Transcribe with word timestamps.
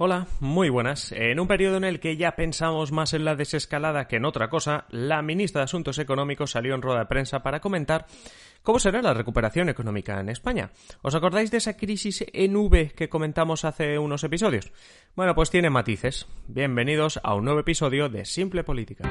Hola, 0.00 0.28
muy 0.38 0.68
buenas. 0.68 1.10
En 1.10 1.40
un 1.40 1.48
periodo 1.48 1.76
en 1.76 1.82
el 1.82 1.98
que 1.98 2.16
ya 2.16 2.36
pensamos 2.36 2.92
más 2.92 3.14
en 3.14 3.24
la 3.24 3.34
desescalada 3.34 4.06
que 4.06 4.14
en 4.14 4.26
otra 4.26 4.48
cosa, 4.48 4.84
la 4.90 5.22
ministra 5.22 5.62
de 5.62 5.64
Asuntos 5.64 5.98
Económicos 5.98 6.52
salió 6.52 6.76
en 6.76 6.82
rueda 6.82 7.00
de 7.00 7.06
prensa 7.06 7.42
para 7.42 7.58
comentar 7.58 8.06
cómo 8.62 8.78
será 8.78 9.02
la 9.02 9.12
recuperación 9.12 9.68
económica 9.68 10.20
en 10.20 10.28
España. 10.28 10.70
¿Os 11.02 11.16
acordáis 11.16 11.50
de 11.50 11.56
esa 11.56 11.76
crisis 11.76 12.24
en 12.32 12.54
V 12.54 12.92
que 12.94 13.08
comentamos 13.08 13.64
hace 13.64 13.98
unos 13.98 14.22
episodios? 14.22 14.70
Bueno, 15.16 15.34
pues 15.34 15.50
tiene 15.50 15.68
matices. 15.68 16.28
Bienvenidos 16.46 17.18
a 17.24 17.34
un 17.34 17.46
nuevo 17.46 17.58
episodio 17.58 18.08
de 18.08 18.24
Simple 18.24 18.62
Política. 18.62 19.10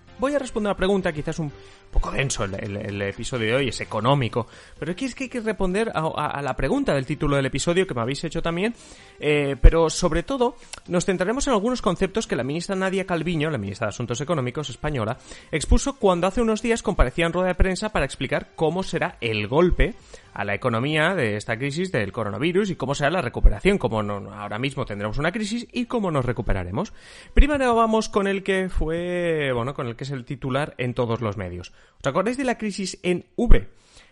voy 0.21 0.35
a 0.35 0.39
responder 0.39 0.69
una 0.69 0.77
pregunta, 0.77 1.11
quizás 1.11 1.39
un 1.39 1.51
poco 1.89 2.11
denso 2.11 2.45
el, 2.45 3.01
episodio 3.01 3.47
de 3.47 3.55
hoy, 3.55 3.67
es 3.69 3.81
económico, 3.81 4.47
pero 4.79 4.91
aquí 4.91 5.05
es 5.05 5.15
que 5.15 5.23
hay 5.25 5.29
que 5.29 5.41
responder 5.41 5.91
a, 5.93 6.41
la 6.43 6.55
pregunta 6.55 6.93
del 6.93 7.07
título 7.07 7.35
del 7.35 7.47
episodio 7.47 7.87
que 7.87 7.95
me 7.95 8.01
habéis 8.01 8.23
hecho 8.23 8.39
también, 8.39 8.75
eh, 9.19 9.55
pero 9.59 9.89
sobre 9.89 10.21
todo 10.21 10.55
nos 10.87 11.05
centraremos 11.05 11.47
en 11.47 11.53
algunos 11.53 11.81
conceptos 11.81 12.27
que 12.27 12.35
la 12.35 12.43
ministra 12.43 12.75
Nadia 12.75 13.05
Calviño, 13.05 13.49
la 13.49 13.57
ministra 13.57 13.87
de 13.87 13.89
Asuntos 13.89 14.21
Económicos 14.21 14.69
española, 14.69 15.17
expuso 15.51 15.97
cuando 15.97 16.27
hace 16.27 16.39
unos 16.39 16.61
días 16.61 16.83
comparecía 16.83 17.25
en 17.25 17.33
rueda 17.33 17.47
de 17.47 17.55
prensa 17.55 17.89
para 17.89 18.05
explicar 18.05 18.51
cómo 18.55 18.83
será 18.83 19.17
el 19.21 19.47
golpe 19.47 19.95
a 20.33 20.45
la 20.45 20.53
economía 20.53 21.15
de 21.15 21.35
esta 21.37 21.57
crisis 21.57 21.91
del 21.91 22.11
coronavirus 22.11 22.69
y 22.69 22.75
cómo 22.75 22.95
será 22.95 23.09
la 23.09 23.21
recuperación, 23.21 23.77
cómo 23.77 24.03
no, 24.03 24.33
ahora 24.33 24.59
mismo 24.59 24.85
tendremos 24.85 25.17
una 25.17 25.31
crisis 25.31 25.67
y 25.71 25.85
cómo 25.85 26.11
nos 26.11 26.25
recuperaremos. 26.25 26.93
Primero 27.33 27.75
vamos 27.75 28.09
con 28.09 28.27
el 28.27 28.43
que 28.43 28.69
fue, 28.69 29.51
bueno, 29.53 29.73
con 29.73 29.87
el 29.87 29.95
que 29.95 30.03
es 30.03 30.11
el 30.11 30.25
titular 30.25 30.75
en 30.77 30.93
todos 30.93 31.21
los 31.21 31.37
medios. 31.37 31.73
¿Os 31.99 32.07
acordáis 32.07 32.37
de 32.37 32.45
la 32.45 32.57
crisis 32.57 32.99
en 33.03 33.25
V? 33.35 33.67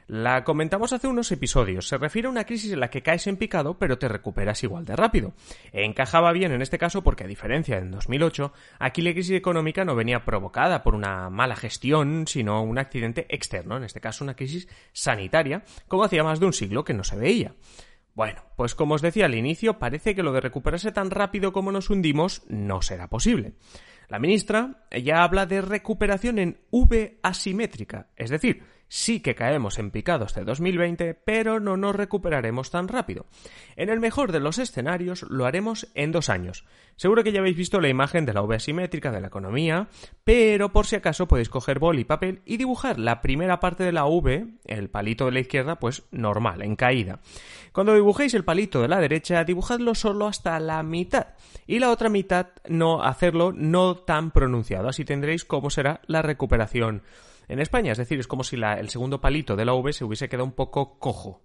La 0.10 0.44
comentamos 0.44 0.92
hace 0.92 1.08
unos 1.08 1.32
episodios. 1.32 1.88
Se 1.88 2.00
refiere 2.00 2.28
a 2.28 2.32
una 2.32 2.44
crisis 2.44 2.74
en 2.74 2.80
la 2.80 2.90
que 2.90 3.04
caes 3.04 3.28
en 3.28 3.38
picado, 3.38 3.78
pero 3.78 4.00
te 4.00 4.08
recuperas 4.08 4.64
igual 4.64 4.84
de 4.84 4.96
rápido. 4.96 5.34
Encajaba 5.72 6.32
bien 6.32 6.52
en 6.52 6.64
este 6.64 6.80
caso 6.80 7.04
porque, 7.04 7.26
a 7.26 7.28
diferencia 7.28 7.80
de 7.80 7.88
2008, 7.88 8.52
aquí 8.80 9.04
la 9.04 9.14
crisis 9.14 9.36
económica 9.36 9.86
no 9.86 9.94
venía 9.94 10.26
provocada 10.26 10.82
por 10.82 10.96
una 10.96 11.30
mala 11.30 11.56
gestión, 11.56 12.26
sino 12.26 12.64
un 12.64 12.80
accidente 12.80 13.28
externo, 13.30 13.78
en 13.78 13.84
este 13.84 14.02
caso 14.02 14.24
una 14.24 14.36
crisis 14.36 14.68
sanitaria, 14.94 15.64
como 15.88 16.04
hacía 16.04 16.24
más 16.24 16.40
de 16.40 16.48
un 16.48 16.54
siglo 16.54 16.84
que 16.84 16.96
no 16.96 17.04
se 17.04 17.16
veía. 17.16 17.54
Bueno, 18.16 18.42
pues 18.58 18.74
como 18.74 18.96
os 18.96 19.04
decía 19.04 19.28
al 19.28 19.36
inicio, 19.36 19.78
parece 19.78 20.16
que 20.16 20.24
lo 20.24 20.34
de 20.34 20.42
recuperarse 20.42 20.92
tan 20.92 21.12
rápido 21.12 21.54
como 21.54 21.72
nos 21.72 21.92
hundimos 21.92 22.42
no 22.48 22.82
será 22.82 23.10
posible. 23.10 23.54
La 24.08 24.18
ministra 24.18 24.88
ya 24.90 25.22
habla 25.22 25.46
de 25.46 25.62
recuperación 25.62 26.40
en 26.40 26.62
V 26.72 27.20
asimétrica, 27.22 28.08
es 28.16 28.32
decir, 28.32 28.64
sí 28.90 29.22
que 29.22 29.36
caemos 29.36 29.80
en 29.80 29.92
picado 29.92 30.26
este 30.26 30.44
2020, 30.44 31.14
pero 31.14 31.62
no 31.62 31.78
nos 31.78 31.95
recuperaremos 31.95 32.72
tan 32.72 32.90
rápido. 32.90 33.28
En 33.78 33.90
el 33.90 34.02
mejor 34.02 34.34
de 34.34 34.42
los 34.42 34.58
escenarios 34.58 35.23
lo 35.30 35.46
haremos 35.46 35.88
en 35.94 36.12
dos 36.12 36.30
años. 36.30 36.66
Seguro 36.98 37.23
que 37.23 37.31
ya 37.31 37.40
habéis 37.40 37.56
visto 37.56 37.80
la 37.80 37.88
imagen 37.88 38.26
de 38.26 38.34
la 38.34 38.42
V 38.42 38.56
asimétrica 38.58 39.12
de 39.12 39.22
la 39.22 39.28
economía, 39.28 39.88
pero 40.26 40.73
por 40.73 40.86
si 40.86 40.98
acaso 40.98 41.28
podéis 41.28 41.48
coger 41.48 41.80
boli 41.80 42.02
y 42.02 42.06
papel 42.06 42.42
y 42.46 42.58
dibujar 42.58 43.00
la 43.00 43.22
primera 43.22 43.59
parte 43.62 43.86
de 43.86 43.94
la 43.94 44.06
V, 44.06 44.48
el 44.66 44.90
palito 44.90 45.26
de 45.26 45.31
la 45.31 45.40
izquierda, 45.40 45.80
pues 45.80 46.03
normal, 46.12 46.62
en 46.62 46.76
caída. 46.76 47.20
Cuando 47.72 47.94
dibujéis 47.94 48.34
el 48.34 48.44
palito 48.44 48.81
de 48.81 48.90
la 48.90 49.00
derecha, 49.00 49.44
dibujadlo 49.44 49.96
solo 49.96 50.28
hasta 50.28 50.59
la 50.59 50.84
mitad 50.84 51.28
y 51.68 51.80
la 51.80 51.92
otra 51.92 52.09
mitad 52.09 52.48
no 52.68 53.03
hacerlo 53.03 53.53
no 53.53 53.96
tan 53.96 54.31
pronunciado, 54.31 54.90
así 54.90 55.06
tendréis 55.06 55.46
cómo 55.46 55.70
será 55.70 56.02
la 56.08 56.22
recuperación 56.22 57.03
en 57.50 57.60
España. 57.60 57.92
Es 57.92 57.98
decir, 57.98 58.20
es 58.20 58.28
como 58.28 58.44
si 58.44 58.56
el 58.56 58.90
segundo 58.90 59.20
palito 59.20 59.56
de 59.56 59.66
la 59.66 59.74
V 59.74 59.92
se 59.92 60.06
hubiese 60.06 60.30
quedado 60.30 60.46
un 60.46 60.54
poco 60.54 60.98
cojo. 61.00 61.44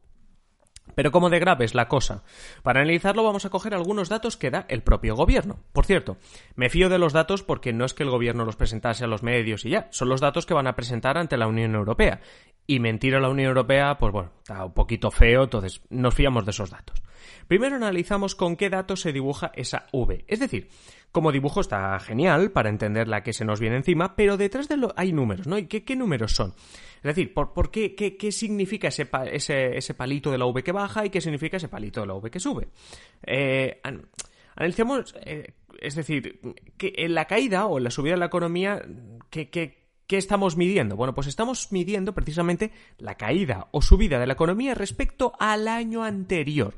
Pero 0.94 1.10
como 1.10 1.30
de 1.30 1.38
grave 1.38 1.64
es 1.64 1.74
la 1.74 1.88
cosa. 1.88 2.22
Para 2.62 2.80
analizarlo 2.80 3.24
vamos 3.24 3.44
a 3.44 3.50
coger 3.50 3.74
algunos 3.74 4.08
datos 4.08 4.36
que 4.36 4.50
da 4.50 4.66
el 4.68 4.82
propio 4.82 5.16
gobierno. 5.16 5.58
Por 5.72 5.86
cierto, 5.86 6.18
me 6.54 6.68
fío 6.68 6.88
de 6.88 6.98
los 6.98 7.12
datos 7.12 7.42
porque 7.42 7.72
no 7.72 7.84
es 7.84 7.94
que 7.94 8.02
el 8.02 8.10
gobierno 8.10 8.44
los 8.44 8.56
presentase 8.56 9.04
a 9.04 9.08
los 9.08 9.22
medios 9.22 9.64
y 9.64 9.70
ya, 9.70 9.88
son 9.90 10.08
los 10.08 10.20
datos 10.20 10.46
que 10.46 10.54
van 10.54 10.66
a 10.66 10.76
presentar 10.76 11.18
ante 11.18 11.36
la 11.36 11.48
Unión 11.48 11.74
Europea. 11.74 12.20
Y 12.66 12.80
mentir 12.80 13.14
a 13.14 13.20
la 13.20 13.28
Unión 13.28 13.48
Europea, 13.48 13.98
pues 13.98 14.12
bueno, 14.12 14.30
está 14.38 14.64
un 14.64 14.72
poquito 14.72 15.10
feo, 15.10 15.44
entonces 15.44 15.82
nos 15.90 16.14
fiamos 16.14 16.44
de 16.44 16.50
esos 16.50 16.70
datos. 16.70 17.02
Primero 17.48 17.76
analizamos 17.76 18.34
con 18.34 18.56
qué 18.56 18.70
datos 18.70 19.00
se 19.00 19.12
dibuja 19.12 19.52
esa 19.54 19.86
V. 19.92 20.24
Es 20.28 20.40
decir, 20.40 20.68
como 21.14 21.30
dibujo 21.30 21.60
está 21.60 21.96
genial 22.00 22.50
para 22.50 22.68
entender 22.68 23.06
la 23.06 23.22
que 23.22 23.32
se 23.32 23.44
nos 23.44 23.60
viene 23.60 23.76
encima, 23.76 24.16
pero 24.16 24.36
detrás 24.36 24.68
de 24.68 24.76
lo 24.76 24.92
hay 24.96 25.12
números, 25.12 25.46
¿no? 25.46 25.56
¿Y 25.56 25.68
qué, 25.68 25.94
números 25.94 26.32
son? 26.34 26.54
Es 26.96 27.02
decir, 27.02 27.32
¿por, 27.32 27.70
qué, 27.70 27.94
qué, 27.94 28.32
significa 28.32 28.88
ese, 28.88 29.06
ese, 29.76 29.94
palito 29.94 30.32
de 30.32 30.38
la 30.38 30.46
V 30.46 30.64
que 30.64 30.72
baja 30.72 31.06
y 31.06 31.10
qué 31.10 31.20
significa 31.20 31.58
ese 31.58 31.68
palito 31.68 32.00
de 32.00 32.08
la 32.08 32.14
V 32.14 32.32
que 32.32 32.40
sube? 32.40 32.66
Eh, 33.22 33.80
analicemos, 34.56 35.14
eh, 35.24 35.52
es 35.80 35.94
decir, 35.94 36.40
que 36.76 36.92
en 36.96 37.14
la 37.14 37.26
caída 37.26 37.66
o 37.66 37.78
en 37.78 37.84
la 37.84 37.90
subida 37.92 38.14
de 38.14 38.18
la 38.18 38.26
economía, 38.26 38.82
¿qué, 39.30 39.50
qué, 39.50 39.84
¿Qué 40.08 40.16
estamos 40.16 40.56
midiendo? 40.56 40.96
Bueno, 40.96 41.14
pues 41.14 41.28
estamos 41.28 41.70
midiendo 41.70 42.12
precisamente 42.12 42.72
la 42.98 43.14
caída 43.14 43.68
o 43.70 43.82
subida 43.82 44.18
de 44.18 44.26
la 44.26 44.32
economía 44.32 44.74
respecto 44.74 45.32
al 45.38 45.68
año 45.68 46.02
anterior. 46.02 46.74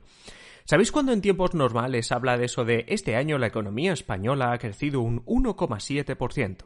¿Sabéis 0.68 0.90
cuando 0.90 1.12
en 1.12 1.20
tiempos 1.20 1.54
normales 1.54 2.10
habla 2.10 2.36
de 2.36 2.46
eso 2.46 2.64
de 2.64 2.86
este 2.88 3.14
año 3.14 3.38
la 3.38 3.46
economía 3.46 3.92
española 3.92 4.50
ha 4.50 4.58
crecido 4.58 5.00
un 5.00 5.24
1,7%? 5.24 6.64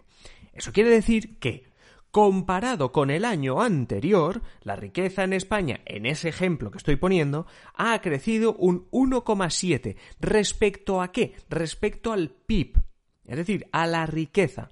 Eso 0.55 0.73
quiere 0.73 0.89
decir 0.89 1.39
que, 1.39 1.71
comparado 2.11 2.93
con 2.93 3.11
el 3.11 3.27
año 3.27 3.61
anterior, 3.61 4.41
la 4.63 4.75
riqueza 4.75 5.23
en 5.25 5.35
España, 5.35 5.83
en 5.85 6.07
ese 6.07 6.31
ejemplo 6.31 6.71
que 6.71 6.79
estoy 6.79 6.97
poniendo, 6.97 7.47
ha 7.75 8.01
crecido 8.01 8.55
un 8.55 8.89
1,7. 8.91 9.97
¿Respecto 10.19 11.03
a 11.03 11.13
qué? 11.13 11.35
Respecto 11.51 12.15
al 12.15 12.31
PIB, 12.31 12.79
es 13.27 13.37
decir, 13.37 13.69
a 13.71 13.87
la 13.87 14.07
riqueza. 14.07 14.71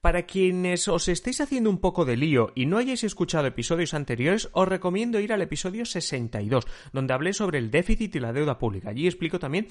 Para 0.00 0.22
quienes 0.22 0.88
os 0.88 1.08
estéis 1.08 1.42
haciendo 1.42 1.68
un 1.68 1.78
poco 1.78 2.06
de 2.06 2.16
lío 2.16 2.52
y 2.54 2.64
no 2.64 2.78
hayáis 2.78 3.04
escuchado 3.04 3.46
episodios 3.46 3.92
anteriores, 3.92 4.48
os 4.52 4.66
recomiendo 4.66 5.20
ir 5.20 5.30
al 5.30 5.42
episodio 5.42 5.84
62, 5.84 6.66
donde 6.94 7.12
hablé 7.12 7.34
sobre 7.34 7.58
el 7.58 7.70
déficit 7.70 8.16
y 8.16 8.20
la 8.20 8.32
deuda 8.32 8.58
pública. 8.58 8.88
Allí 8.88 9.06
explico 9.06 9.38
también 9.38 9.68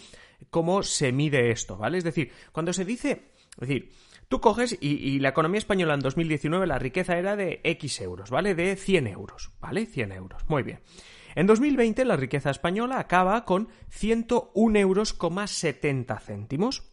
cómo 0.51 0.83
se 0.83 1.11
mide 1.11 1.49
esto, 1.49 1.77
¿vale? 1.77 1.97
Es 1.97 2.03
decir, 2.03 2.31
cuando 2.51 2.73
se 2.73 2.85
dice, 2.85 3.31
decir, 3.57 3.89
tú 4.27 4.39
coges 4.39 4.77
y, 4.79 5.17
la 5.17 5.29
economía 5.29 5.57
española 5.57 5.95
en 5.95 6.01
2019 6.01 6.67
la 6.67 6.77
riqueza 6.77 7.17
era 7.17 7.35
de 7.35 7.61
X 7.63 7.99
euros, 8.01 8.29
¿vale? 8.29 8.53
De 8.53 8.75
100 8.75 9.07
euros, 9.07 9.49
¿vale? 9.59 9.87
100 9.87 10.11
euros, 10.11 10.43
muy 10.47 10.61
bien. 10.61 10.79
En 11.33 11.47
2020 11.47 12.05
la 12.05 12.17
riqueza 12.17 12.51
española 12.51 12.99
acaba 12.99 13.45
con 13.45 13.69
101 13.89 14.77
euros, 14.77 15.17
70 15.47 16.19
céntimos. 16.19 16.88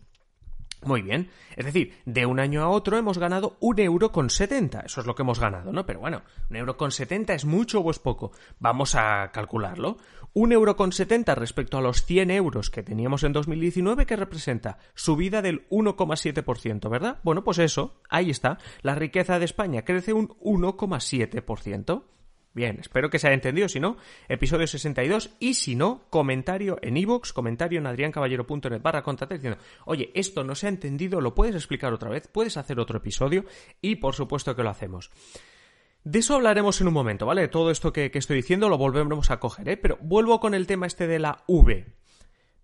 Muy 0.85 1.03
bien. 1.03 1.31
Es 1.57 1.65
decir, 1.65 1.95
de 2.05 2.27
un 2.27 2.39
año 2.39 2.63
a 2.63 2.69
otro 2.69 2.97
hemos 2.97 3.19
ganado 3.19 3.57
un 3.61 3.81
euro 3.81 4.13
con 4.13 4.31
setenta. 4.31 4.81
Eso 4.81 5.01
es 5.01 5.07
lo 5.07 5.15
que 5.15 5.23
hemos 5.23 5.41
ganado, 5.41 5.73
¿no? 5.73 5.87
Pero 5.87 6.01
bueno, 6.01 6.23
un 6.51 6.57
euro 6.57 6.77
con 6.77 6.93
setenta 6.93 7.35
es 7.35 7.45
mucho 7.45 7.81
o 7.81 7.91
es 7.91 7.99
poco. 7.99 8.33
Vamos 8.59 8.95
a 8.95 9.31
calcularlo. 9.33 9.97
Un 10.33 10.53
euro 10.53 10.77
con 10.77 10.93
setenta 10.93 11.35
respecto 11.35 11.79
a 11.79 11.81
los 11.81 12.05
100 12.05 12.31
euros 12.31 12.71
que 12.71 12.83
teníamos 12.83 13.25
en 13.25 13.33
2019, 13.33 14.05
que 14.05 14.17
representa 14.17 14.79
subida 14.95 15.41
del 15.41 15.67
1,7%, 15.71 16.91
¿verdad? 16.91 17.19
Bueno, 17.23 17.43
pues 17.43 17.59
eso, 17.59 18.01
ahí 18.11 18.31
está. 18.31 18.59
La 18.83 18.95
riqueza 18.95 19.39
de 19.39 19.47
España 19.47 19.83
crece 19.83 20.13
un 20.13 20.29
1,7%. 20.41 22.03
Bien, 22.57 22.79
espero 22.81 23.11
que 23.11 23.19
se 23.19 23.27
haya 23.27 23.35
entendido. 23.35 23.69
Si 23.69 23.81
no, 23.81 23.99
episodio 24.31 24.67
62. 24.67 25.37
Y 25.41 25.53
si 25.53 25.77
no, 25.77 26.07
comentario 26.09 26.79
en 26.81 26.97
iVoox, 26.97 27.35
comentario 27.35 27.79
en 27.81 27.87
adriancaballero.net 27.87 28.81
barra 28.81 29.03
contactar 29.03 29.37
diciendo, 29.37 29.61
oye, 29.85 30.11
esto 30.15 30.43
no 30.43 30.55
se 30.55 30.65
ha 30.65 30.71
entendido, 30.71 31.21
lo 31.21 31.35
puedes 31.35 31.55
explicar 31.55 31.93
otra 31.93 32.09
vez, 32.09 32.29
puedes 32.29 32.57
hacer 32.57 32.81
otro 32.81 32.97
episodio 32.97 33.45
y 33.83 33.97
por 33.97 34.15
supuesto 34.15 34.57
que 34.57 34.63
lo 34.63 34.71
hacemos. 34.71 35.11
De 36.03 36.21
eso 36.21 36.35
hablaremos 36.35 36.81
en 36.81 36.89
un 36.89 36.95
momento, 36.95 37.27
¿vale? 37.27 37.47
Todo 37.49 37.71
esto 37.71 37.93
que, 37.93 38.11
que 38.11 38.21
estoy 38.21 38.37
diciendo 38.37 38.71
lo 38.71 38.79
volvemos 38.79 39.31
a 39.31 39.39
coger, 39.39 39.69
¿eh? 39.69 39.77
Pero 39.77 39.99
vuelvo 40.01 40.41
con 40.41 40.55
el 40.55 40.67
tema 40.67 40.87
este 40.87 41.07
de 41.07 41.19
la 41.19 41.45
V. 41.47 41.85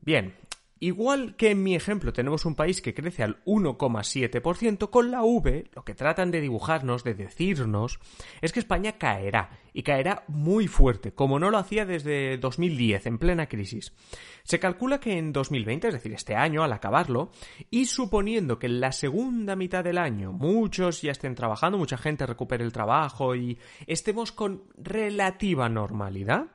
Bien, 0.00 0.34
Igual 0.82 1.36
que 1.36 1.52
en 1.52 1.62
mi 1.62 1.76
ejemplo 1.76 2.12
tenemos 2.12 2.44
un 2.44 2.56
país 2.56 2.82
que 2.82 2.92
crece 2.92 3.22
al 3.22 3.40
1,7%, 3.44 4.90
con 4.90 5.12
la 5.12 5.22
V 5.22 5.70
lo 5.76 5.84
que 5.84 5.94
tratan 5.94 6.32
de 6.32 6.40
dibujarnos, 6.40 7.04
de 7.04 7.14
decirnos, 7.14 8.00
es 8.40 8.52
que 8.52 8.58
España 8.58 8.98
caerá, 8.98 9.50
y 9.72 9.84
caerá 9.84 10.24
muy 10.26 10.66
fuerte, 10.66 11.12
como 11.12 11.38
no 11.38 11.52
lo 11.52 11.58
hacía 11.58 11.86
desde 11.86 12.36
2010, 12.36 13.06
en 13.06 13.18
plena 13.18 13.46
crisis. 13.46 13.92
Se 14.42 14.58
calcula 14.58 14.98
que 14.98 15.16
en 15.16 15.32
2020, 15.32 15.86
es 15.86 15.94
decir, 15.94 16.14
este 16.14 16.34
año, 16.34 16.64
al 16.64 16.72
acabarlo, 16.72 17.30
y 17.70 17.86
suponiendo 17.86 18.58
que 18.58 18.66
en 18.66 18.80
la 18.80 18.90
segunda 18.90 19.54
mitad 19.54 19.84
del 19.84 19.98
año 19.98 20.32
muchos 20.32 21.00
ya 21.00 21.12
estén 21.12 21.36
trabajando, 21.36 21.78
mucha 21.78 21.96
gente 21.96 22.26
recupere 22.26 22.64
el 22.64 22.72
trabajo 22.72 23.36
y 23.36 23.56
estemos 23.86 24.32
con 24.32 24.64
relativa 24.76 25.68
normalidad, 25.68 26.46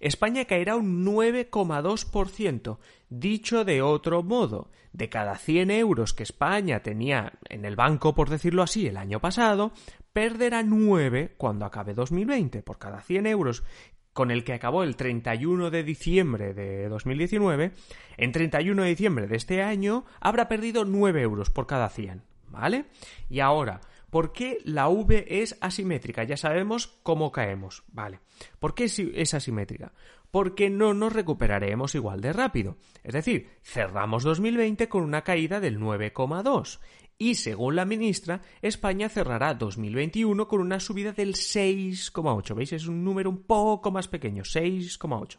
España 0.00 0.44
caerá 0.44 0.76
un 0.76 1.04
9,2%. 1.04 2.78
Dicho 3.08 3.64
de 3.64 3.82
otro 3.82 4.22
modo, 4.22 4.70
de 4.92 5.08
cada 5.08 5.36
100 5.36 5.70
euros 5.70 6.14
que 6.14 6.22
España 6.22 6.82
tenía 6.82 7.32
en 7.48 7.64
el 7.64 7.76
banco, 7.76 8.14
por 8.14 8.30
decirlo 8.30 8.62
así, 8.62 8.86
el 8.86 8.96
año 8.96 9.20
pasado, 9.20 9.72
perderá 10.12 10.62
9 10.62 11.34
cuando 11.36 11.66
acabe 11.66 11.94
2020. 11.94 12.62
Por 12.62 12.78
cada 12.78 13.00
100 13.00 13.26
euros 13.26 13.64
con 14.12 14.30
el 14.30 14.44
que 14.44 14.52
acabó 14.52 14.84
el 14.84 14.94
31 14.94 15.70
de 15.70 15.82
diciembre 15.82 16.54
de 16.54 16.88
2019, 16.88 17.72
en 18.16 18.32
31 18.32 18.82
de 18.82 18.88
diciembre 18.88 19.26
de 19.26 19.36
este 19.36 19.62
año 19.62 20.04
habrá 20.20 20.48
perdido 20.48 20.84
9 20.84 21.20
euros 21.20 21.50
por 21.50 21.66
cada 21.66 21.88
100. 21.88 22.22
¿Vale? 22.48 22.84
Y 23.28 23.40
ahora, 23.40 23.80
¿Por 24.14 24.32
qué 24.32 24.60
la 24.62 24.88
V 24.88 25.26
es 25.28 25.58
asimétrica? 25.60 26.22
Ya 26.22 26.36
sabemos 26.36 26.86
cómo 27.02 27.32
caemos. 27.32 27.82
Vale. 27.88 28.20
¿Por 28.60 28.72
qué 28.72 28.84
es 28.84 29.34
asimétrica? 29.34 29.92
Porque 30.30 30.70
no 30.70 30.94
nos 30.94 31.12
recuperaremos 31.12 31.96
igual 31.96 32.20
de 32.20 32.32
rápido. 32.32 32.76
Es 33.02 33.12
decir, 33.12 33.50
cerramos 33.64 34.22
2020 34.22 34.88
con 34.88 35.02
una 35.02 35.22
caída 35.22 35.58
del 35.58 35.80
9,2 35.80 36.78
y 37.18 37.34
según 37.34 37.74
la 37.74 37.86
ministra, 37.86 38.40
España 38.62 39.08
cerrará 39.08 39.52
2021 39.54 40.46
con 40.46 40.60
una 40.60 40.78
subida 40.78 41.10
del 41.10 41.34
6,8. 41.34 42.54
¿Veis? 42.54 42.72
Es 42.72 42.86
un 42.86 43.02
número 43.02 43.28
un 43.28 43.42
poco 43.42 43.90
más 43.90 44.06
pequeño, 44.06 44.44
6,8. 44.44 45.38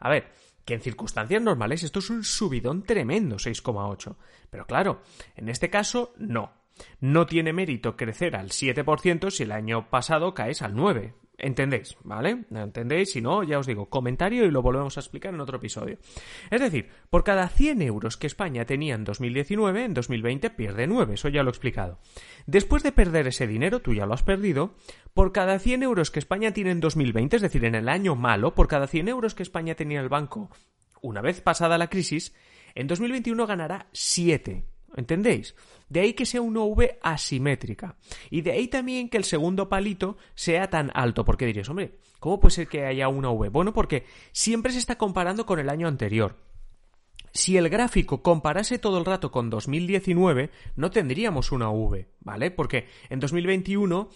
A 0.00 0.08
ver, 0.10 0.32
que 0.64 0.74
en 0.74 0.80
circunstancias 0.80 1.40
normales 1.40 1.84
esto 1.84 2.00
es 2.00 2.10
un 2.10 2.24
subidón 2.24 2.82
tremendo, 2.82 3.36
6,8. 3.36 4.16
Pero 4.50 4.66
claro, 4.66 5.02
en 5.36 5.48
este 5.48 5.70
caso 5.70 6.14
no. 6.18 6.58
No 7.00 7.26
tiene 7.26 7.52
mérito 7.52 7.96
crecer 7.96 8.36
al 8.36 8.48
7% 8.48 9.30
si 9.30 9.42
el 9.44 9.52
año 9.52 9.90
pasado 9.90 10.34
caes 10.34 10.62
al 10.62 10.74
9%. 10.74 11.14
¿Entendéis? 11.40 11.96
¿Vale? 12.02 12.46
¿Entendéis? 12.50 13.12
Si 13.12 13.20
no, 13.20 13.44
ya 13.44 13.60
os 13.60 13.66
digo, 13.68 13.88
comentario 13.88 14.44
y 14.44 14.50
lo 14.50 14.60
volvemos 14.60 14.96
a 14.96 15.00
explicar 15.00 15.32
en 15.32 15.40
otro 15.40 15.58
episodio. 15.58 15.98
Es 16.50 16.60
decir, 16.60 16.88
por 17.10 17.22
cada 17.22 17.48
100 17.48 17.80
euros 17.82 18.16
que 18.16 18.26
España 18.26 18.64
tenía 18.64 18.96
en 18.96 19.04
2019, 19.04 19.84
en 19.84 19.94
2020 19.94 20.50
pierde 20.50 20.88
9, 20.88 21.14
eso 21.14 21.28
ya 21.28 21.44
lo 21.44 21.50
he 21.50 21.52
explicado. 21.52 22.00
Después 22.46 22.82
de 22.82 22.90
perder 22.90 23.28
ese 23.28 23.46
dinero, 23.46 23.80
tú 23.80 23.94
ya 23.94 24.04
lo 24.04 24.14
has 24.14 24.24
perdido, 24.24 24.74
por 25.14 25.30
cada 25.30 25.60
100 25.60 25.84
euros 25.84 26.10
que 26.10 26.18
España 26.18 26.52
tiene 26.52 26.72
en 26.72 26.80
2020, 26.80 27.36
es 27.36 27.42
decir, 27.42 27.64
en 27.64 27.76
el 27.76 27.88
año 27.88 28.16
malo, 28.16 28.56
por 28.56 28.66
cada 28.66 28.88
100 28.88 29.06
euros 29.06 29.36
que 29.36 29.44
España 29.44 29.76
tenía 29.76 29.98
en 29.98 30.04
el 30.04 30.08
banco 30.08 30.50
una 31.00 31.20
vez 31.20 31.40
pasada 31.40 31.78
la 31.78 31.88
crisis, 31.88 32.34
en 32.74 32.86
2021 32.86 33.46
ganará 33.46 33.86
7. 33.92 34.64
¿Entendéis? 34.98 35.54
De 35.88 36.00
ahí 36.00 36.12
que 36.12 36.26
sea 36.26 36.42
una 36.42 36.64
V 36.64 36.98
asimétrica. 37.00 37.94
Y 38.30 38.40
de 38.40 38.50
ahí 38.50 38.66
también 38.66 39.08
que 39.08 39.16
el 39.16 39.22
segundo 39.22 39.68
palito 39.68 40.16
sea 40.34 40.68
tan 40.70 40.90
alto. 40.92 41.24
Porque 41.24 41.46
diréis, 41.46 41.68
hombre, 41.68 42.00
¿cómo 42.18 42.40
puede 42.40 42.56
ser 42.56 42.66
que 42.66 42.84
haya 42.84 43.06
una 43.06 43.30
V? 43.30 43.48
Bueno, 43.48 43.72
porque 43.72 44.06
siempre 44.32 44.72
se 44.72 44.80
está 44.80 44.98
comparando 44.98 45.46
con 45.46 45.60
el 45.60 45.68
año 45.68 45.86
anterior. 45.86 46.34
Si 47.32 47.56
el 47.56 47.68
gráfico 47.68 48.24
comparase 48.24 48.80
todo 48.80 48.98
el 48.98 49.04
rato 49.04 49.30
con 49.30 49.50
2019, 49.50 50.50
no 50.74 50.90
tendríamos 50.90 51.52
una 51.52 51.70
V, 51.70 52.08
¿vale? 52.18 52.50
Porque 52.50 52.88
en 53.08 53.20
2021, 53.20 54.08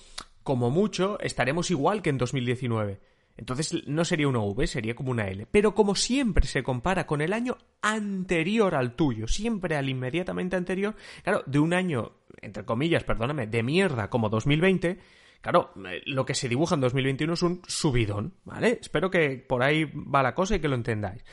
como 0.43 0.70
mucho, 0.70 1.20
estaremos 1.20 1.70
igual 1.70 2.02
que 2.02 2.11
en 2.11 2.19
2019. 2.19 3.00
Entonces 3.37 3.87
no 3.87 4.05
sería 4.05 4.29
una 4.29 4.40
V, 4.40 4.67
sería 4.67 4.94
como 4.94 5.11
una 5.11 5.29
L. 5.29 5.46
Pero 5.50 5.75
como 5.75 5.94
siempre 5.94 6.46
se 6.46 6.62
compara 6.62 7.06
con 7.06 7.20
el 7.20 7.32
año 7.32 7.56
anterior 7.81 8.75
al 8.75 8.94
tuyo, 8.94 9.26
siempre 9.26 9.76
al 9.76 9.88
inmediatamente 9.88 10.56
anterior, 10.56 10.94
claro, 11.23 11.43
de 11.46 11.58
un 11.58 11.73
año, 11.73 12.12
entre 12.40 12.64
comillas, 12.64 13.05
perdóname, 13.05 13.46
de 13.46 13.62
mierda 13.62 14.11
como 14.11 14.29
2020, 14.29 14.99
claro, 15.40 15.73
eh, 15.88 16.02
lo 16.06 16.25
que 16.26 16.34
se 16.34 16.49
dibuja 16.49 16.75
en 16.75 16.82
2021 16.82 17.32
es 17.32 17.43
un 17.43 17.62
subidón, 17.67 18.34
¿vale? 18.44 18.79
Espero 18.81 19.11
que 19.11 19.38
por 19.38 19.62
ahí 19.62 19.84
va 19.84 20.23
la 20.23 20.34
cosa 20.34 20.56
y 20.56 20.61
que 20.61 20.69
lo 20.69 20.76
entendáis. 20.76 21.25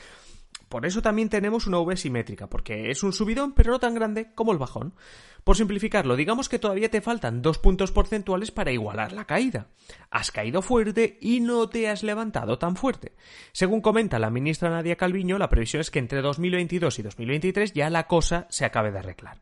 Por 0.70 0.86
eso 0.86 1.02
también 1.02 1.28
tenemos 1.28 1.66
una 1.66 1.80
V 1.80 1.96
simétrica, 1.96 2.48
porque 2.48 2.92
es 2.92 3.02
un 3.02 3.12
subidón, 3.12 3.54
pero 3.54 3.72
no 3.72 3.80
tan 3.80 3.92
grande 3.92 4.32
como 4.36 4.52
el 4.52 4.58
bajón. 4.58 4.94
Por 5.42 5.56
simplificarlo, 5.56 6.14
digamos 6.14 6.48
que 6.48 6.60
todavía 6.60 6.88
te 6.88 7.00
faltan 7.00 7.42
dos 7.42 7.58
puntos 7.58 7.90
porcentuales 7.90 8.52
para 8.52 8.70
igualar 8.70 9.10
la 9.10 9.24
caída. 9.24 9.66
Has 10.12 10.30
caído 10.30 10.62
fuerte 10.62 11.18
y 11.20 11.40
no 11.40 11.68
te 11.68 11.88
has 11.88 12.04
levantado 12.04 12.56
tan 12.56 12.76
fuerte. 12.76 13.16
Según 13.50 13.80
comenta 13.80 14.20
la 14.20 14.30
ministra 14.30 14.70
Nadia 14.70 14.94
Calviño, 14.94 15.38
la 15.38 15.48
previsión 15.48 15.80
es 15.80 15.90
que 15.90 15.98
entre 15.98 16.22
2022 16.22 17.00
y 17.00 17.02
2023 17.02 17.72
ya 17.72 17.90
la 17.90 18.06
cosa 18.06 18.46
se 18.48 18.64
acabe 18.64 18.92
de 18.92 19.00
arreglar. 19.00 19.38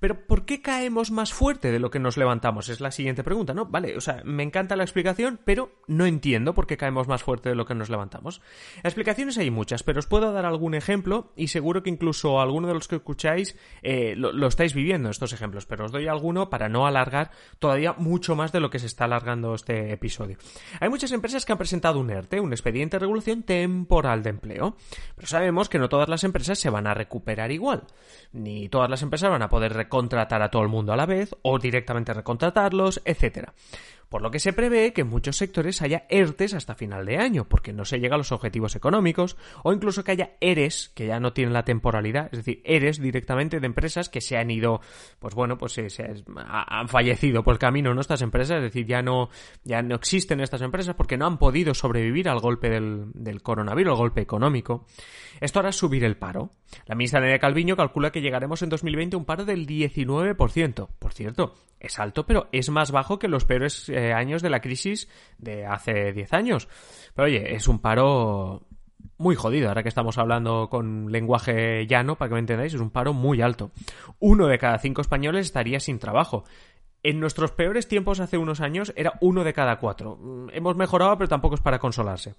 Pero 0.00 0.26
¿por 0.26 0.44
qué 0.44 0.60
caemos 0.60 1.10
más 1.10 1.32
fuerte 1.32 1.72
de 1.72 1.78
lo 1.78 1.90
que 1.90 1.98
nos 1.98 2.16
levantamos? 2.16 2.68
Es 2.68 2.80
la 2.80 2.90
siguiente 2.90 3.24
pregunta, 3.24 3.54
¿no? 3.54 3.66
Vale, 3.66 3.96
o 3.96 4.00
sea, 4.00 4.22
me 4.24 4.42
encanta 4.42 4.76
la 4.76 4.84
explicación, 4.84 5.40
pero 5.44 5.70
no 5.86 6.06
entiendo 6.06 6.54
por 6.54 6.66
qué 6.66 6.76
caemos 6.76 7.08
más 7.08 7.22
fuerte 7.22 7.48
de 7.48 7.54
lo 7.54 7.64
que 7.64 7.74
nos 7.74 7.88
levantamos. 7.88 8.42
Explicaciones 8.82 9.38
hay 9.38 9.50
muchas, 9.50 9.82
pero 9.82 9.98
os 9.98 10.06
puedo 10.06 10.32
dar 10.32 10.44
algún 10.44 10.74
ejemplo 10.74 11.32
y 11.36 11.48
seguro 11.48 11.82
que 11.82 11.90
incluso 11.90 12.40
alguno 12.40 12.68
de 12.68 12.74
los 12.74 12.88
que 12.88 12.96
escucháis 12.96 13.56
eh, 13.82 14.14
lo, 14.16 14.46
estáis 14.46 14.74
viviendo 14.74 15.08
estos 15.08 15.32
ejemplos, 15.32 15.66
pero 15.66 15.86
os 15.86 15.92
doy 15.92 16.08
alguno 16.08 16.50
para 16.50 16.68
no 16.68 16.86
alargar 16.86 17.30
todavía 17.58 17.94
mucho 17.94 18.36
más 18.36 18.52
de 18.52 18.60
lo 18.60 18.70
que 18.70 18.78
se 18.78 18.86
está 18.86 19.04
alargando 19.04 19.54
este 19.54 19.92
episodio. 19.92 20.36
Hay 20.80 20.88
muchas 20.88 21.12
empresas 21.12 21.44
que 21.44 21.52
han 21.52 21.58
presentado 21.58 22.00
un 22.00 22.10
ERTE, 22.10 22.40
un 22.40 22.52
expediente 22.52 22.96
de 22.96 23.00
regulación 23.00 23.42
temporal 23.42 24.22
de 24.22 24.30
empleo, 24.30 24.76
pero 25.14 25.26
sabemos 25.26 25.68
que 25.68 25.78
no 25.78 25.88
todas 25.88 26.08
las 26.08 26.24
empresas 26.24 26.58
se 26.58 26.70
van 26.70 26.86
a 26.86 26.94
recuperar 26.94 27.50
igual, 27.50 27.84
ni 28.32 28.68
todas 28.68 28.90
las 28.90 29.02
empresas 29.02 29.30
van 29.30 29.42
a 29.42 29.48
poder 29.48 29.72
contratar 29.96 30.42
a 30.42 30.50
todo 30.50 30.60
el 30.60 30.68
mundo 30.68 30.92
a 30.92 30.96
la 30.96 31.06
vez 31.06 31.34
o 31.40 31.58
directamente 31.58 32.12
recontratarlos, 32.12 33.00
etcétera 33.06 33.54
por 34.08 34.22
lo 34.22 34.30
que 34.30 34.38
se 34.38 34.52
prevé 34.52 34.92
que 34.92 35.02
en 35.02 35.08
muchos 35.08 35.36
sectores 35.36 35.82
haya 35.82 36.06
ERTES 36.08 36.54
hasta 36.54 36.74
final 36.74 37.04
de 37.06 37.18
año, 37.18 37.48
porque 37.48 37.72
no 37.72 37.84
se 37.84 37.98
llega 37.98 38.14
a 38.14 38.18
los 38.18 38.32
objetivos 38.32 38.76
económicos, 38.76 39.36
o 39.62 39.72
incluso 39.72 40.04
que 40.04 40.12
haya 40.12 40.30
ERES, 40.40 40.90
que 40.94 41.06
ya 41.06 41.20
no 41.20 41.32
tienen 41.32 41.52
la 41.52 41.64
temporalidad, 41.64 42.28
es 42.32 42.38
decir, 42.38 42.62
ERES 42.64 43.00
directamente 43.00 43.60
de 43.60 43.66
empresas 43.66 44.08
que 44.08 44.20
se 44.20 44.36
han 44.36 44.50
ido, 44.50 44.80
pues 45.18 45.34
bueno, 45.34 45.58
pues 45.58 45.72
se, 45.72 45.88
han 46.36 46.88
fallecido 46.88 47.42
por 47.42 47.54
el 47.54 47.58
camino, 47.58 47.94
¿no? 47.94 48.00
Estas 48.00 48.22
empresas, 48.22 48.58
es 48.58 48.62
decir, 48.64 48.86
ya 48.86 49.02
no, 49.02 49.28
ya 49.64 49.82
no 49.82 49.94
existen 49.96 50.40
estas 50.40 50.62
empresas 50.62 50.94
porque 50.94 51.16
no 51.16 51.26
han 51.26 51.38
podido 51.38 51.74
sobrevivir 51.74 52.28
al 52.28 52.40
golpe 52.40 52.70
del, 52.70 53.42
coronavirus, 53.42 53.92
al 53.92 53.98
golpe 53.98 54.20
económico. 54.20 54.86
Esto 55.40 55.60
hará 55.60 55.72
subir 55.72 56.04
el 56.04 56.16
paro. 56.16 56.50
La 56.86 56.94
ministra 56.94 57.20
Nerea 57.20 57.38
Calviño 57.38 57.76
calcula 57.76 58.10
que 58.10 58.20
llegaremos 58.20 58.62
en 58.62 58.68
2020 58.70 59.16
a 59.16 59.18
un 59.18 59.24
paro 59.24 59.44
del 59.44 59.66
19%. 59.66 60.88
Por 60.98 61.12
cierto, 61.12 61.54
es 61.78 61.98
alto, 61.98 62.26
pero 62.26 62.48
es 62.52 62.70
más 62.70 62.90
bajo 62.90 63.18
que 63.18 63.28
los 63.28 63.44
peores 63.44 63.88
eh, 63.96 64.12
años 64.12 64.42
de 64.42 64.50
la 64.50 64.60
crisis 64.60 65.08
de 65.38 65.64
hace 65.64 66.12
10 66.12 66.32
años. 66.32 66.68
Pero 67.14 67.26
oye, 67.26 67.54
es 67.54 67.66
un 67.66 67.78
paro 67.78 68.66
muy 69.18 69.34
jodido, 69.34 69.68
ahora 69.68 69.82
que 69.82 69.88
estamos 69.88 70.18
hablando 70.18 70.68
con 70.68 71.10
lenguaje 71.10 71.86
llano, 71.86 72.16
para 72.16 72.28
que 72.28 72.34
me 72.34 72.40
entendáis, 72.40 72.74
es 72.74 72.80
un 72.80 72.90
paro 72.90 73.12
muy 73.12 73.40
alto. 73.40 73.70
Uno 74.18 74.46
de 74.46 74.58
cada 74.58 74.78
cinco 74.78 75.00
españoles 75.00 75.46
estaría 75.46 75.80
sin 75.80 75.98
trabajo. 75.98 76.44
En 77.02 77.20
nuestros 77.20 77.52
peores 77.52 77.86
tiempos 77.86 78.18
hace 78.18 78.36
unos 78.36 78.60
años 78.60 78.92
era 78.96 79.12
uno 79.20 79.44
de 79.44 79.52
cada 79.52 79.78
cuatro. 79.78 80.16
Mm, 80.16 80.48
hemos 80.52 80.76
mejorado, 80.76 81.16
pero 81.16 81.28
tampoco 81.28 81.54
es 81.54 81.60
para 81.60 81.78
consolarse. 81.78 82.34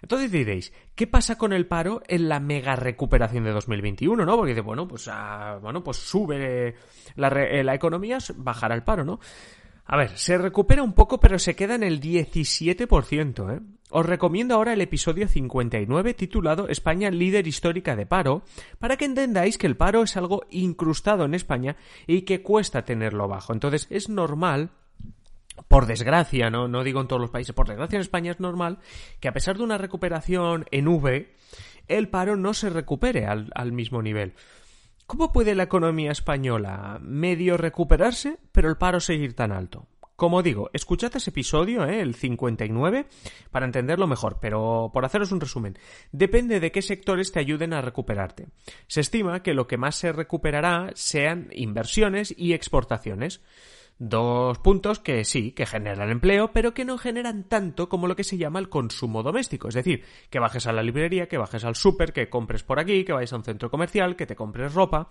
Entonces 0.00 0.30
diréis, 0.30 0.72
¿qué 0.94 1.06
pasa 1.06 1.36
con 1.36 1.52
el 1.52 1.66
paro 1.66 2.02
en 2.06 2.28
la 2.28 2.38
mega 2.38 2.76
recuperación 2.76 3.44
de 3.44 3.50
2021, 3.50 4.24
no? 4.24 4.36
Porque 4.36 4.50
dice, 4.50 4.60
bueno, 4.60 4.86
pues, 4.86 5.08
ah, 5.12 5.58
bueno, 5.60 5.82
pues 5.82 5.96
sube 5.96 6.76
la, 7.16 7.28
eh, 7.28 7.64
la 7.64 7.74
economía, 7.74 8.18
bajará 8.36 8.74
el 8.74 8.84
paro, 8.84 9.04
¿no? 9.04 9.18
A 9.92 9.96
ver, 9.98 10.16
se 10.16 10.38
recupera 10.38 10.82
un 10.82 10.94
poco, 10.94 11.20
pero 11.20 11.38
se 11.38 11.54
queda 11.54 11.74
en 11.74 11.82
el 11.82 12.00
17%, 12.00 13.54
¿eh? 13.54 13.60
Os 13.90 14.06
recomiendo 14.06 14.54
ahora 14.54 14.72
el 14.72 14.80
episodio 14.80 15.28
59 15.28 16.14
titulado 16.14 16.68
España 16.68 17.10
líder 17.10 17.46
histórica 17.46 17.94
de 17.94 18.06
paro, 18.06 18.40
para 18.78 18.96
que 18.96 19.04
entendáis 19.04 19.58
que 19.58 19.66
el 19.66 19.76
paro 19.76 20.02
es 20.02 20.16
algo 20.16 20.44
incrustado 20.48 21.26
en 21.26 21.34
España 21.34 21.76
y 22.06 22.22
que 22.22 22.40
cuesta 22.40 22.86
tenerlo 22.86 23.28
bajo. 23.28 23.52
Entonces 23.52 23.86
es 23.90 24.08
normal 24.08 24.70
por 25.68 25.84
desgracia, 25.84 26.48
¿no? 26.48 26.68
no 26.68 26.84
digo 26.84 27.02
en 27.02 27.08
todos 27.08 27.20
los 27.20 27.30
países, 27.30 27.54
por 27.54 27.68
desgracia 27.68 27.96
en 27.96 28.00
España 28.00 28.32
es 28.32 28.40
normal 28.40 28.78
que 29.20 29.28
a 29.28 29.34
pesar 29.34 29.58
de 29.58 29.64
una 29.64 29.76
recuperación 29.76 30.64
en 30.70 30.88
V, 30.88 31.34
el 31.88 32.08
paro 32.08 32.36
no 32.36 32.54
se 32.54 32.70
recupere 32.70 33.26
al, 33.26 33.50
al 33.54 33.72
mismo 33.72 34.00
nivel. 34.00 34.32
¿Cómo 35.06 35.32
puede 35.32 35.54
la 35.54 35.64
economía 35.64 36.12
española 36.12 36.98
medio 37.02 37.56
recuperarse, 37.56 38.38
pero 38.50 38.68
el 38.68 38.76
paro 38.76 39.00
seguir 39.00 39.34
tan 39.34 39.52
alto? 39.52 39.86
Como 40.16 40.42
digo, 40.42 40.70
escuchad 40.72 41.16
ese 41.16 41.30
episodio, 41.30 41.84
¿eh? 41.84 42.00
el 42.00 42.14
59, 42.14 43.06
para 43.50 43.66
entenderlo 43.66 44.06
mejor, 44.06 44.38
pero 44.40 44.90
por 44.94 45.04
haceros 45.04 45.32
un 45.32 45.40
resumen, 45.40 45.76
depende 46.12 46.60
de 46.60 46.70
qué 46.70 46.80
sectores 46.80 47.32
te 47.32 47.40
ayuden 47.40 47.72
a 47.72 47.80
recuperarte. 47.80 48.46
Se 48.86 49.00
estima 49.00 49.42
que 49.42 49.52
lo 49.52 49.66
que 49.66 49.78
más 49.78 49.96
se 49.96 50.12
recuperará 50.12 50.92
sean 50.94 51.48
inversiones 51.52 52.32
y 52.36 52.52
exportaciones. 52.52 53.42
Dos 54.04 54.58
puntos 54.58 54.98
que 54.98 55.24
sí, 55.24 55.52
que 55.52 55.64
generan 55.64 56.10
empleo, 56.10 56.50
pero 56.52 56.74
que 56.74 56.84
no 56.84 56.98
generan 56.98 57.44
tanto 57.44 57.88
como 57.88 58.08
lo 58.08 58.16
que 58.16 58.24
se 58.24 58.36
llama 58.36 58.58
el 58.58 58.68
consumo 58.68 59.22
doméstico. 59.22 59.68
Es 59.68 59.74
decir, 59.74 60.02
que 60.28 60.40
bajes 60.40 60.66
a 60.66 60.72
la 60.72 60.82
librería, 60.82 61.28
que 61.28 61.38
bajes 61.38 61.64
al 61.64 61.76
súper, 61.76 62.12
que 62.12 62.28
compres 62.28 62.64
por 62.64 62.80
aquí, 62.80 63.04
que 63.04 63.12
vayas 63.12 63.32
a 63.32 63.36
un 63.36 63.44
centro 63.44 63.70
comercial, 63.70 64.16
que 64.16 64.26
te 64.26 64.34
compres 64.34 64.74
ropa. 64.74 65.08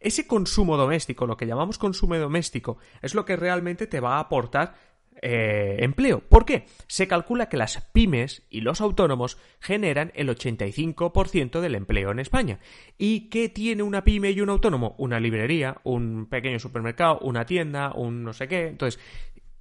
Ese 0.00 0.26
consumo 0.26 0.78
doméstico, 0.78 1.26
lo 1.26 1.36
que 1.36 1.44
llamamos 1.44 1.76
consumo 1.76 2.16
doméstico, 2.16 2.78
es 3.02 3.14
lo 3.14 3.26
que 3.26 3.36
realmente 3.36 3.86
te 3.86 4.00
va 4.00 4.16
a 4.16 4.20
aportar 4.20 4.72
eh, 5.22 5.76
empleo. 5.80 6.20
¿Por 6.20 6.44
qué? 6.44 6.66
Se 6.86 7.06
calcula 7.06 7.48
que 7.48 7.56
las 7.56 7.80
pymes 7.92 8.46
y 8.48 8.62
los 8.62 8.80
autónomos 8.80 9.38
generan 9.60 10.12
el 10.14 10.28
85% 10.28 11.60
del 11.60 11.74
empleo 11.74 12.10
en 12.10 12.20
España. 12.20 12.58
¿Y 12.96 13.28
qué 13.28 13.48
tiene 13.48 13.82
una 13.82 14.02
pyme 14.02 14.30
y 14.30 14.40
un 14.40 14.48
autónomo? 14.48 14.94
Una 14.98 15.20
librería, 15.20 15.80
un 15.84 16.26
pequeño 16.26 16.58
supermercado, 16.58 17.18
una 17.20 17.44
tienda, 17.44 17.92
un 17.94 18.24
no 18.24 18.32
sé 18.32 18.48
qué. 18.48 18.68
Entonces, 18.68 19.00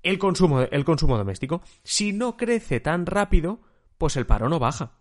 el 0.01 0.17
consumo, 0.17 0.61
el 0.61 0.85
consumo 0.85 1.17
doméstico. 1.17 1.61
Si 1.83 2.13
no 2.13 2.37
crece 2.37 2.79
tan 2.79 3.05
rápido, 3.05 3.59
pues 3.97 4.15
el 4.15 4.25
paro 4.25 4.47
no 4.47 4.59
baja. 4.59 4.93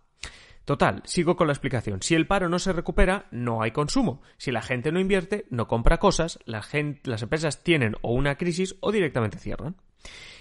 Total, 0.65 1.01
sigo 1.05 1.35
con 1.35 1.47
la 1.47 1.53
explicación. 1.53 2.03
Si 2.03 2.13
el 2.13 2.27
paro 2.27 2.47
no 2.47 2.59
se 2.59 2.73
recupera, 2.73 3.27
no 3.31 3.63
hay 3.63 3.71
consumo. 3.71 4.21
Si 4.37 4.51
la 4.51 4.61
gente 4.61 4.91
no 4.91 4.99
invierte, 4.99 5.45
no 5.49 5.67
compra 5.67 5.97
cosas, 5.97 6.37
las 6.45 6.73
empresas 6.73 7.63
tienen 7.63 7.95
o 8.01 8.13
una 8.13 8.35
crisis 8.35 8.75
o 8.81 8.91
directamente 8.91 9.39
cierran. 9.39 9.77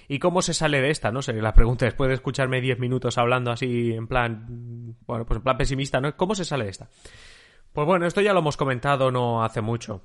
¿Y 0.09 0.19
cómo 0.19 0.41
se 0.41 0.55
sale 0.55 0.81
de 0.81 0.91
esta? 0.91 1.13
No 1.13 1.21
sé, 1.21 1.35
la 1.35 1.53
pregunta 1.53 1.85
después 1.85 2.09
de 2.09 2.15
escucharme 2.15 2.63
10 2.63 2.79
minutos 2.79 3.19
hablando 3.19 3.51
así 3.51 3.93
en 3.93 4.09
plan, 4.09 4.97
bueno, 5.07 5.27
pues 5.27 5.37
en 5.37 5.43
plan 5.45 5.59
pesimista, 5.59 6.01
¿no? 6.01 6.17
¿Cómo 6.17 6.35
se 6.35 6.47
sale 6.47 6.65
de 6.65 6.71
esta? 6.71 6.89
Pues 7.73 7.87
bueno, 7.87 8.07
esto 8.07 8.23
ya 8.23 8.33
lo 8.33 8.41
hemos 8.41 8.57
comentado 8.57 9.11
no 9.11 9.45
hace 9.45 9.61
mucho. 9.61 10.03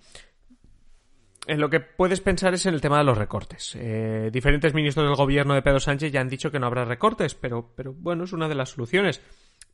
En 1.48 1.60
lo 1.60 1.70
que 1.70 1.80
puedes 1.80 2.20
pensar 2.20 2.54
es 2.54 2.66
en 2.66 2.74
el 2.74 2.82
tema 2.82 2.98
de 2.98 3.06
los 3.06 3.18
recortes. 3.18 3.76
Eh, 3.80 4.30
diferentes 4.32 4.74
ministros 4.74 5.06
del 5.06 5.16
gobierno 5.16 5.54
de 5.54 5.62
Pedro 5.62 5.80
Sánchez 5.80 6.12
ya 6.12 6.22
han 6.22 6.30
dicho 6.30 6.52
que 6.52 6.60
no 6.60 6.68
habrá 6.68 6.84
recortes, 6.84 7.34
pero, 7.36 7.74
pero 7.76 7.94
bueno, 7.94 8.26
es 8.26 8.34
una 8.34 8.50
de 8.50 8.56
las 8.56 8.70
soluciones. 8.70 9.22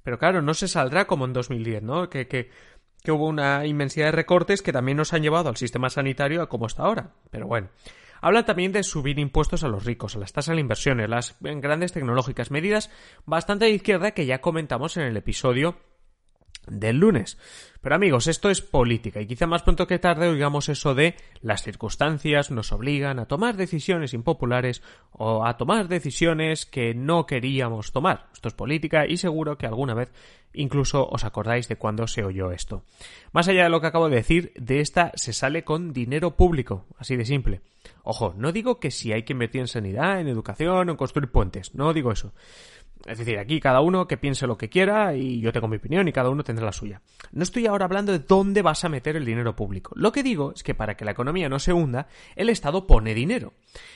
Pero 0.03 0.19
claro, 0.19 0.41
no 0.41 0.53
se 0.53 0.67
saldrá 0.67 1.05
como 1.05 1.25
en 1.25 1.33
2010, 1.33 1.83
¿no? 1.83 2.09
Que, 2.09 2.27
que, 2.27 2.49
que 3.03 3.11
hubo 3.11 3.27
una 3.27 3.65
inmensidad 3.65 4.07
de 4.07 4.11
recortes 4.11 4.61
que 4.61 4.73
también 4.73 4.97
nos 4.97 5.13
han 5.13 5.21
llevado 5.21 5.49
al 5.49 5.57
sistema 5.57 5.89
sanitario 5.89 6.41
a 6.41 6.49
como 6.49 6.67
está 6.67 6.83
ahora. 6.83 7.13
Pero 7.31 7.47
bueno. 7.47 7.69
Habla 8.21 8.45
también 8.45 8.71
de 8.71 8.83
subir 8.83 9.19
impuestos 9.19 9.63
a 9.63 9.67
los 9.67 9.85
ricos, 9.85 10.15
a 10.15 10.19
las 10.19 10.33
tasas 10.33 10.55
de 10.55 10.61
inversiones, 10.61 11.09
las 11.09 11.37
grandes 11.39 11.93
tecnológicas, 11.93 12.51
medidas 12.51 12.89
bastante 13.25 13.65
de 13.65 13.71
izquierda 13.71 14.11
que 14.11 14.25
ya 14.25 14.41
comentamos 14.41 14.97
en 14.97 15.03
el 15.03 15.17
episodio 15.17 15.77
del 16.69 16.97
lunes. 16.97 17.37
Pero 17.81 17.95
amigos, 17.95 18.27
esto 18.27 18.49
es 18.49 18.61
política 18.61 19.21
y 19.21 19.27
quizá 19.27 19.47
más 19.47 19.63
pronto 19.63 19.87
que 19.87 19.99
tarde 19.99 20.27
oigamos 20.27 20.67
eso 20.67 20.95
de 20.95 21.15
las 21.41 21.63
circunstancias 21.63 22.51
nos 22.51 22.73
obligan 22.73 23.19
a 23.19 23.25
tomar 23.25 23.55
decisiones 23.55 24.13
impopulares 24.13 24.81
o 25.11 25.45
a 25.45 25.55
tomar 25.55 25.87
decisiones 25.87 26.65
que 26.65 26.93
no 26.93 27.25
queríamos 27.25 27.93
tomar. 27.93 28.27
Esto 28.33 28.49
es 28.49 28.53
política 28.53 29.07
y 29.07 29.15
seguro 29.15 29.57
que 29.57 29.65
alguna 29.65 29.93
vez 29.93 30.11
incluso 30.53 31.07
os 31.07 31.23
acordáis 31.23 31.69
de 31.69 31.77
cuando 31.77 32.07
se 32.07 32.23
oyó 32.23 32.51
esto. 32.51 32.83
Más 33.31 33.47
allá 33.47 33.63
de 33.63 33.69
lo 33.69 33.79
que 33.79 33.87
acabo 33.87 34.09
de 34.09 34.17
decir, 34.17 34.51
de 34.55 34.81
esta 34.81 35.11
se 35.15 35.31
sale 35.31 35.63
con 35.63 35.93
dinero 35.93 36.35
público, 36.35 36.85
así 36.97 37.15
de 37.15 37.25
simple. 37.25 37.61
Ojo, 38.03 38.33
no 38.35 38.51
digo 38.51 38.79
que 38.79 38.91
si 38.91 39.13
hay 39.13 39.23
que 39.23 39.33
invertir 39.33 39.61
en 39.61 39.67
sanidad, 39.67 40.19
en 40.19 40.27
educación 40.27 40.89
o 40.89 40.91
en 40.91 40.97
construir 40.97 41.31
puentes, 41.31 41.75
no 41.75 41.93
digo 41.93 42.11
eso. 42.11 42.33
Es 43.05 43.17
decir, 43.17 43.39
aquí 43.39 43.59
cada 43.59 43.81
uno 43.81 44.07
que 44.07 44.17
piense 44.17 44.45
lo 44.45 44.57
que 44.57 44.69
quiera 44.69 45.15
y 45.15 45.39
yo 45.39 45.53
tengo 45.53 45.67
mi 45.67 45.77
opinión 45.77 46.07
y 46.07 46.11
cada 46.11 46.29
uno 46.29 46.43
tendrá 46.43 46.65
la 46.65 46.73
suya. 46.73 47.01
No 47.31 47.43
estoy 47.43 47.65
ahora 47.65 47.85
hablando 47.85 48.11
de 48.11 48.19
dónde 48.19 48.61
vas 48.61 48.83
a 48.83 48.89
meter 48.89 49.15
el 49.15 49.25
dinero 49.25 49.55
público. 49.55 49.93
Lo 49.95 50.11
que 50.11 50.21
digo 50.23 50.51
es 50.53 50.63
que 50.63 50.75
para 50.75 50.95
que 50.95 51.05
la 51.05 51.11
economía 51.11 51.47
no 51.49 51.59
se 51.59 51.73
hunda, 51.73 52.07
el 52.35 52.49
Estado 52.49 52.87
pone 52.87 53.13
dinero. 53.13 53.53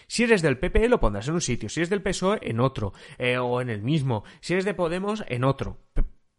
Si 0.07 0.23
eres 0.23 0.41
del 0.41 0.57
PP 0.57 0.87
lo 0.87 0.99
pondrás 0.99 1.27
en 1.27 1.33
un 1.33 1.41
sitio, 1.41 1.69
si 1.69 1.81
eres 1.81 1.89
del 1.89 2.01
PSOE 2.01 2.39
en 2.41 2.59
otro, 2.59 2.93
eh, 3.17 3.37
o 3.37 3.61
en 3.61 3.69
el 3.69 3.81
mismo, 3.81 4.23
si 4.39 4.53
eres 4.53 4.65
de 4.65 4.73
Podemos 4.73 5.23
en 5.27 5.43
otro. 5.43 5.77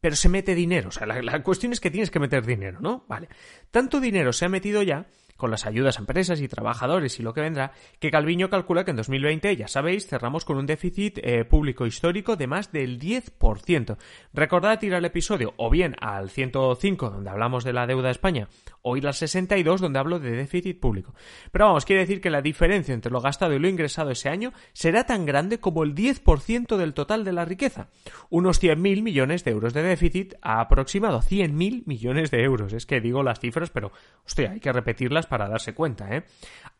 pero 0.00 0.16
se 0.16 0.28
mete 0.28 0.54
dinero, 0.54 0.88
o 0.88 0.92
sea, 0.92 1.06
la, 1.06 1.22
la 1.22 1.42
cuestión 1.42 1.72
es 1.72 1.80
que 1.80 1.90
tienes 1.90 2.10
que 2.10 2.20
meter 2.20 2.44
dinero, 2.44 2.78
¿no? 2.80 3.04
Vale. 3.08 3.28
Tanto 3.70 4.00
dinero 4.00 4.32
se 4.32 4.44
ha 4.44 4.48
metido 4.48 4.82
ya 4.82 5.06
con 5.36 5.50
las 5.50 5.66
ayudas 5.66 5.98
a 5.98 6.00
empresas 6.00 6.40
y 6.40 6.48
trabajadores 6.48 7.18
y 7.18 7.22
lo 7.22 7.34
que 7.34 7.40
vendrá, 7.40 7.72
que 7.98 8.10
Calviño 8.10 8.50
calcula 8.50 8.84
que 8.84 8.92
en 8.92 8.96
2020, 8.96 9.56
ya 9.56 9.68
sabéis, 9.68 10.06
cerramos 10.06 10.44
con 10.44 10.56
un 10.56 10.66
déficit 10.66 11.18
eh, 11.22 11.44
público 11.44 11.86
histórico 11.86 12.36
de 12.36 12.46
más 12.46 12.72
del 12.72 13.00
10%. 13.00 13.96
Recordad 14.32 14.82
ir 14.82 14.94
al 14.94 15.04
episodio 15.04 15.54
o 15.56 15.70
bien 15.70 15.96
al 16.00 16.30
105, 16.30 17.10
donde 17.10 17.30
hablamos 17.30 17.64
de 17.64 17.72
la 17.72 17.86
deuda 17.86 18.06
de 18.06 18.12
España, 18.12 18.48
o 18.82 18.96
ir 18.96 19.06
al 19.06 19.14
62, 19.14 19.80
donde 19.80 19.98
hablo 19.98 20.18
de 20.18 20.30
déficit 20.30 20.78
público. 20.78 21.14
Pero 21.50 21.66
vamos, 21.66 21.84
quiere 21.84 22.02
decir 22.02 22.20
que 22.20 22.30
la 22.30 22.42
diferencia 22.42 22.94
entre 22.94 23.12
lo 23.12 23.20
gastado 23.20 23.54
y 23.54 23.58
lo 23.58 23.68
ingresado 23.68 24.10
ese 24.10 24.28
año 24.28 24.52
será 24.72 25.04
tan 25.04 25.26
grande 25.26 25.58
como 25.58 25.82
el 25.84 25.94
10% 25.94 26.76
del 26.76 26.94
total 26.94 27.24
de 27.24 27.32
la 27.32 27.44
riqueza. 27.44 27.88
Unos 28.30 28.62
100.000 28.62 29.02
millones 29.02 29.44
de 29.44 29.50
euros 29.50 29.74
de 29.74 29.82
déficit 29.82 30.34
aproximado 30.42 31.20
100.000 31.20 31.82
millones 31.86 32.30
de 32.30 32.42
euros. 32.42 32.72
Es 32.72 32.86
que 32.86 33.00
digo 33.00 33.22
las 33.22 33.40
cifras, 33.40 33.70
pero, 33.70 33.92
hostia, 34.24 34.52
hay 34.52 34.60
que 34.60 34.72
repetirlas 34.72 35.23
para 35.26 35.48
darse 35.48 35.74
cuenta, 35.74 36.14
¿eh? 36.14 36.24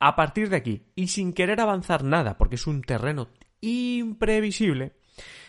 A 0.01 0.17
partir 0.17 0.51
de 0.51 0.57
aquí, 0.57 0.87
y 0.95 1.09
sin 1.09 1.33
querer 1.33 1.61
avanzar 1.61 2.05
nada, 2.05 2.37
porque 2.37 2.57
es 2.57 2.67
un 2.67 2.83
terreno 2.83 3.29
imprevisible, 3.61 4.93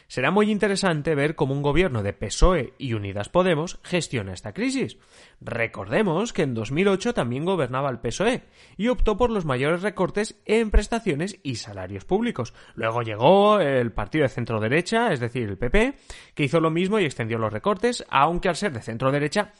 será 0.07 0.31
muy 0.31 0.51
interesante 0.51 1.15
ver 1.15 1.35
cómo 1.35 1.53
un 1.53 1.61
gobierno 1.61 2.03
de 2.03 2.13
PSOE 2.13 2.73
y 2.77 2.93
Unidas 2.93 3.29
Podemos 3.29 3.79
gestiona 3.83 4.33
esta 4.33 4.53
crisis. 4.53 4.97
Recordemos 5.41 6.31
que 6.31 6.43
en 6.43 6.53
2008 6.53 7.13
también 7.13 7.45
gobernaba 7.45 7.89
el 7.89 7.99
PSOE 7.99 8.43
y 8.77 8.87
optó 8.87 9.17
por 9.17 9.31
los 9.31 9.45
mayores 9.45 9.81
recortes 9.81 10.39
en 10.45 10.71
prestaciones 10.71 11.39
y 11.43 11.55
salarios 11.55 12.05
públicos. 12.05 12.53
Luego 12.75 13.01
llegó 13.01 13.59
el 13.59 13.91
partido 13.91 14.23
de 14.23 14.29
centro 14.29 14.59
derecha, 14.59 15.11
es 15.11 15.19
decir, 15.19 15.49
el 15.49 15.57
PP, 15.57 15.95
que 16.33 16.43
hizo 16.43 16.59
lo 16.59 16.69
mismo 16.69 16.99
y 16.99 17.05
extendió 17.05 17.37
los 17.37 17.51
recortes, 17.51 18.05
aunque 18.09 18.49
al 18.49 18.55
ser 18.55 18.73
de 18.73 18.81
centro 18.81 19.11
derecha 19.11 19.53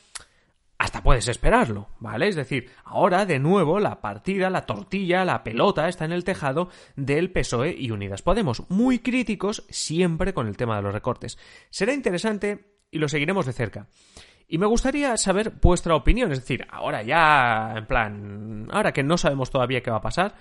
hasta 0.86 1.02
puedes 1.02 1.28
esperarlo, 1.28 1.90
¿vale? 2.00 2.28
Es 2.28 2.36
decir, 2.36 2.70
ahora 2.84 3.26
de 3.26 3.40
nuevo 3.40 3.80
la 3.80 4.02
partida, 4.02 4.52
la 4.52 4.68
tortilla, 4.68 5.26
la 5.26 5.44
pelota 5.44 5.90
está 5.90 6.06
en 6.06 6.12
el 6.12 6.24
tejado 6.24 6.70
del 6.96 7.32
PSOE 7.32 7.76
y 7.76 7.90
Unidas 7.90 8.22
Podemos, 8.22 8.70
muy 8.70 9.00
críticos 9.00 9.66
siempre 9.70 10.36
con 10.36 10.48
el 10.48 10.58
tema 10.58 10.76
de 10.76 10.84
los 10.84 10.94
recortes. 10.94 11.40
Será 11.72 11.92
interesante 11.92 12.78
y 12.92 13.00
lo 13.00 13.10
seguiremos 13.10 13.48
de 13.48 13.54
cerca. 13.54 13.88
Y 14.48 14.60
me 14.60 14.68
gustaría 14.68 15.18
saber 15.18 15.54
vuestra 15.60 15.96
opinión, 15.96 16.32
es 16.32 16.42
decir, 16.42 16.68
ahora 16.70 17.02
ya, 17.02 17.74
en 17.78 17.88
plan, 17.88 18.68
ahora 18.72 18.94
que 18.94 19.02
no 19.02 19.18
sabemos 19.18 19.50
todavía 19.50 19.82
qué 19.82 19.90
va 19.90 19.98
a 19.98 20.02
pasar, 20.02 20.36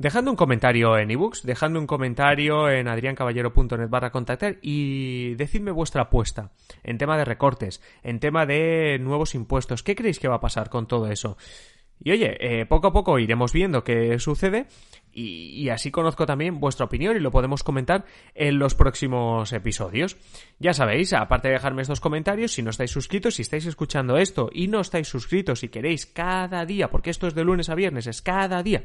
Dejando 0.00 0.30
un 0.30 0.36
comentario 0.38 0.96
en 0.96 1.10
ebooks, 1.10 1.42
dejando 1.42 1.78
un 1.78 1.86
comentario 1.86 2.70
en 2.70 2.88
adriancaballero.net 2.88 3.90
barra 3.90 4.10
contactar 4.10 4.56
y 4.62 5.34
decidme 5.34 5.72
vuestra 5.72 6.04
apuesta 6.04 6.52
en 6.82 6.96
tema 6.96 7.18
de 7.18 7.26
recortes, 7.26 7.82
en 8.02 8.18
tema 8.18 8.46
de 8.46 8.98
nuevos 8.98 9.34
impuestos. 9.34 9.82
¿Qué 9.82 9.94
creéis 9.94 10.18
que 10.18 10.26
va 10.26 10.36
a 10.36 10.40
pasar 10.40 10.70
con 10.70 10.86
todo 10.86 11.10
eso? 11.10 11.36
Y 12.02 12.12
oye, 12.12 12.34
eh, 12.40 12.64
poco 12.64 12.86
a 12.86 12.92
poco 12.94 13.18
iremos 13.18 13.52
viendo 13.52 13.84
qué 13.84 14.18
sucede 14.18 14.68
y, 15.12 15.68
así 15.68 15.90
conozco 15.90 16.24
también 16.24 16.60
vuestra 16.60 16.86
opinión 16.86 17.14
y 17.14 17.20
lo 17.20 17.30
podemos 17.30 17.62
comentar 17.62 18.06
en 18.34 18.58
los 18.58 18.74
próximos 18.74 19.52
episodios. 19.52 20.16
Ya 20.58 20.72
sabéis, 20.72 21.12
aparte 21.12 21.48
de 21.48 21.54
dejarme 21.54 21.82
estos 21.82 22.00
comentarios, 22.00 22.52
si 22.52 22.62
no 22.62 22.70
estáis 22.70 22.90
suscritos, 22.90 23.34
si 23.34 23.42
estáis 23.42 23.66
escuchando 23.66 24.16
esto 24.16 24.48
y 24.50 24.68
no 24.68 24.80
estáis 24.80 25.08
suscritos 25.08 25.62
y 25.62 25.68
queréis 25.68 26.06
cada 26.06 26.64
día, 26.64 26.88
porque 26.88 27.10
esto 27.10 27.26
es 27.26 27.34
de 27.34 27.44
lunes 27.44 27.68
a 27.68 27.74
viernes, 27.74 28.06
es 28.06 28.22
cada 28.22 28.62
día 28.62 28.82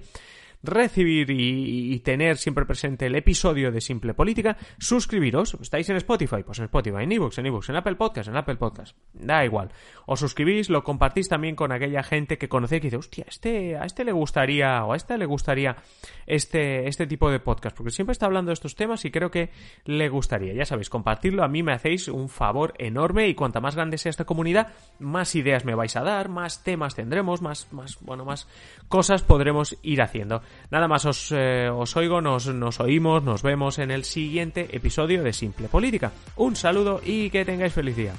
recibir 0.64 1.30
y, 1.32 2.00
tener 2.00 2.38
siempre 2.38 2.66
presente 2.66 3.08
el 3.08 3.16
episodio 3.16 3.72
de 3.72 3.82
Simple 3.82 4.14
Política, 4.14 4.58
suscribiros. 4.78 5.58
¿Estáis 5.62 5.90
en 5.90 5.96
Spotify? 5.98 6.44
Pues 6.46 6.60
en 6.60 6.66
Spotify, 6.66 7.04
en 7.04 7.12
ebooks, 7.12 7.38
en 7.40 7.46
ebooks, 7.48 7.70
en 7.70 7.78
Apple 7.78 7.96
Podcast, 7.96 8.30
en 8.30 8.38
Apple 8.38 8.58
Podcast. 8.58 8.96
Da 9.14 9.44
igual. 9.44 9.72
Os 10.06 10.20
suscribís, 10.20 10.70
lo 10.70 10.84
compartís 10.84 11.30
también 11.30 11.56
con 11.56 11.72
aquella 11.72 12.04
gente 12.04 12.38
que 12.38 12.50
conocéis 12.50 12.82
que 12.82 12.88
dice, 12.88 12.98
hostia, 12.98 13.26
este, 13.28 13.78
a 13.78 13.86
este 13.86 14.04
le 14.04 14.12
gustaría 14.12 14.84
o 14.84 14.94
a 14.94 14.96
esta 14.96 15.18
le 15.18 15.26
gustaría 15.26 15.78
este, 16.28 16.88
este 16.88 17.08
tipo 17.08 17.32
de 17.32 17.40
podcast, 17.40 17.76
porque 17.76 17.92
siempre 17.92 18.12
está 18.12 18.26
hablando 18.26 18.50
de 18.50 18.54
estos 18.54 18.76
temas 18.76 19.06
y 19.06 19.12
creo 19.12 19.32
que 19.32 19.50
le 19.86 20.10
gustaría. 20.10 20.54
Ya 20.54 20.66
sabéis, 20.66 20.90
compartirlo 20.90 21.44
a 21.44 21.48
mí 21.48 21.64
me 21.64 21.74
hacéis 21.74 22.08
un 22.08 22.30
favor 22.30 22.74
enorme 22.78 23.28
y 23.28 23.36
cuanta 23.36 23.60
más 23.62 23.76
grande 23.76 23.98
sea 23.98 24.10
esta 24.10 24.26
comunidad, 24.26 24.74
más 25.00 25.36
ideas 25.36 25.66
me 25.66 25.76
vais 25.76 25.96
a 25.96 26.04
dar, 26.04 26.30
más 26.30 26.64
temas 26.64 26.96
tendremos, 26.96 27.42
más, 27.42 27.72
más, 27.72 27.98
bueno, 28.02 28.26
más 28.26 28.48
cosas 28.88 29.24
podremos 29.24 29.78
ir 29.82 30.02
haciendo. 30.02 30.42
Nada 30.72 30.88
más 30.88 31.06
os, 31.06 31.32
eh, 31.32 31.70
os 31.74 31.96
oigo, 31.96 32.22
nos, 32.22 32.48
nos 32.48 32.80
oímos, 32.80 33.24
nos 33.24 33.44
vemos 33.44 33.80
en 33.80 33.92
el 33.92 34.04
siguiente 34.04 34.76
episodio 34.76 35.24
de 35.24 35.34
Simple 35.34 35.68
Política. 35.68 36.12
Un 36.36 36.56
saludo 36.56 37.02
y 37.04 37.30
que 37.30 37.46
tengáis 37.46 37.74
feliz 37.74 37.96
día. 37.96 38.14